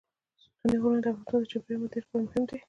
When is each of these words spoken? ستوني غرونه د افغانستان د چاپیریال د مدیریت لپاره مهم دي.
ستوني 0.43 0.77
غرونه 0.81 1.01
د 1.03 1.07
افغانستان 1.13 1.39
د 1.43 1.49
چاپیریال 1.51 1.79
د 1.79 1.81
مدیریت 1.83 2.05
لپاره 2.07 2.25
مهم 2.25 2.43
دي. 2.49 2.57